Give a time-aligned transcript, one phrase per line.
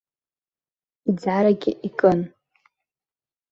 [1.09, 2.19] Иӡарагьы икын!